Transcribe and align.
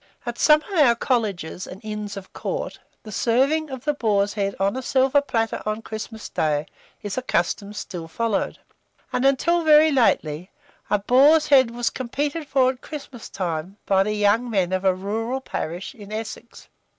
At 0.25 0.39
some 0.39 0.63
of 0.63 0.79
our 0.79 0.95
colleges 0.95 1.67
and 1.67 1.79
inns 1.83 2.17
of 2.17 2.33
court, 2.33 2.79
the 3.03 3.11
serving 3.11 3.69
of 3.69 3.85
the 3.85 3.93
boar's 3.93 4.33
head 4.33 4.55
on 4.59 4.75
a 4.75 4.81
silver 4.81 5.21
platter 5.21 5.61
on 5.63 5.83
Christmas 5.83 6.27
day 6.27 6.65
is 7.03 7.19
a 7.19 7.21
custom 7.21 7.71
still 7.71 8.07
followed; 8.07 8.57
and 9.13 9.37
till 9.37 9.61
very 9.63 9.91
lately, 9.91 10.49
a 10.89 10.97
bore's 10.97 11.45
head 11.49 11.69
was 11.69 11.91
competed 11.91 12.47
for 12.47 12.71
at 12.71 12.81
Christmas 12.81 13.29
time 13.29 13.77
by 13.85 14.01
the 14.01 14.13
young 14.15 14.49
men 14.49 14.73
of 14.73 14.83
a 14.83 14.95
rural 14.95 15.39
parish 15.39 15.93
in 15.93 16.11
Essex. 16.11 16.67